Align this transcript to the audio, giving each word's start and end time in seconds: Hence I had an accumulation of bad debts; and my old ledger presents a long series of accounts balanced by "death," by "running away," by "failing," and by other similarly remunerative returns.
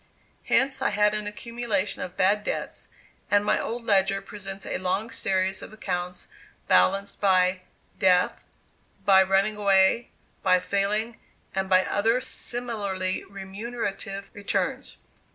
Hence 0.45 0.81
I 0.81 0.89
had 0.89 1.13
an 1.13 1.27
accumulation 1.27 2.01
of 2.01 2.17
bad 2.17 2.43
debts; 2.43 2.89
and 3.29 3.45
my 3.45 3.59
old 3.61 3.85
ledger 3.85 4.19
presents 4.19 4.65
a 4.65 4.79
long 4.79 5.11
series 5.11 5.61
of 5.61 5.71
accounts 5.73 6.27
balanced 6.67 7.21
by 7.21 7.61
"death," 7.99 8.43
by 9.05 9.21
"running 9.21 9.57
away," 9.57 10.09
by 10.41 10.59
"failing," 10.59 11.19
and 11.53 11.69
by 11.69 11.85
other 11.85 12.19
similarly 12.19 13.23
remunerative 13.25 14.31
returns. 14.33 14.97